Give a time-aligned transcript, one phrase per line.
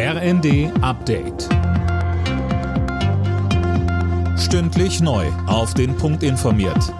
[0.00, 1.48] RND Update.
[4.38, 5.26] Stündlich neu.
[5.48, 6.94] Auf den Punkt informiert.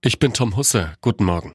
[0.00, 0.92] Ich bin Tom Husse.
[1.00, 1.50] Guten Morgen.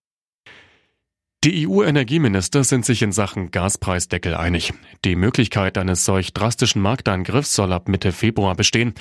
[1.46, 4.73] Die EU-Energieminister sind sich in Sachen Gaspreisdeckel einig.
[5.05, 8.95] Die Möglichkeit eines solch drastischen Markteingriffs soll ab Mitte Februar bestehen.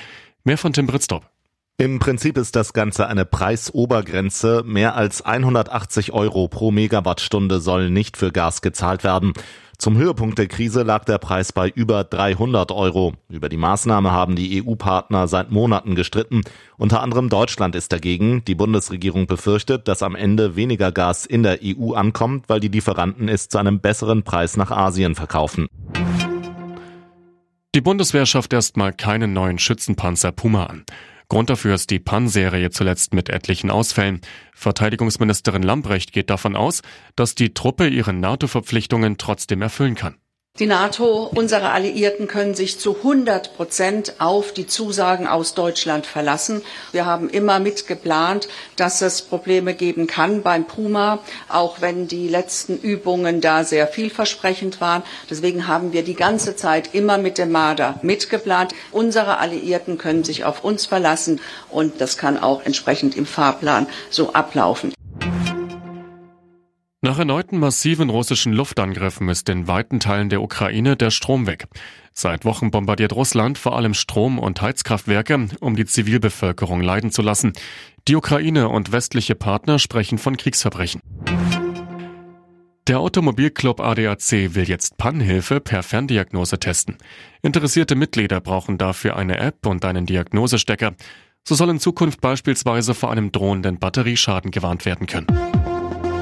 [0.45, 1.29] Mehr von Tim Britztop.
[1.79, 4.63] Im Prinzip ist das Ganze eine Preisobergrenze.
[4.65, 9.33] Mehr als 180 Euro pro Megawattstunde sollen nicht für Gas gezahlt werden.
[9.79, 13.13] Zum Höhepunkt der Krise lag der Preis bei über 300 Euro.
[13.29, 16.41] Über die Maßnahme haben die EU-Partner seit Monaten gestritten.
[16.77, 18.43] Unter anderem Deutschland ist dagegen.
[18.45, 23.29] Die Bundesregierung befürchtet, dass am Ende weniger Gas in der EU ankommt, weil die Lieferanten
[23.29, 25.67] es zu einem besseren Preis nach Asien verkaufen.
[27.75, 30.85] Die Bundeswehr schafft erstmal keinen neuen Schützenpanzer Puma an.
[31.29, 34.21] Grund dafür ist die Pan-Serie zuletzt mit etlichen Ausfällen.
[34.53, 36.81] Verteidigungsministerin Lambrecht geht davon aus,
[37.15, 40.15] dass die Truppe ihre NATO-Verpflichtungen trotzdem erfüllen kann.
[40.59, 46.63] Die NATO, unsere Alliierten können sich zu 100 Prozent auf die Zusagen aus Deutschland verlassen.
[46.91, 52.75] Wir haben immer mitgeplant, dass es Probleme geben kann beim Puma, auch wenn die letzten
[52.75, 55.03] Übungen da sehr vielversprechend waren.
[55.29, 58.73] Deswegen haben wir die ganze Zeit immer mit dem Marder mitgeplant.
[58.91, 64.33] Unsere Alliierten können sich auf uns verlassen und das kann auch entsprechend im Fahrplan so
[64.33, 64.96] ablaufen.
[67.01, 71.67] Nach erneuten massiven russischen Luftangriffen ist in weiten Teilen der Ukraine der Strom weg.
[72.11, 77.53] Seit Wochen bombardiert Russland vor allem Strom- und Heizkraftwerke, um die Zivilbevölkerung leiden zu lassen.
[78.07, 80.99] Die Ukraine und westliche Partner sprechen von Kriegsverbrechen.
[82.87, 86.97] Der Automobilclub ADAC will jetzt Pannhilfe per Ferndiagnose testen.
[87.43, 90.95] Interessierte Mitglieder brauchen dafür eine App und einen Diagnosestecker.
[91.47, 95.27] So soll in Zukunft beispielsweise vor einem drohenden Batterieschaden gewarnt werden können.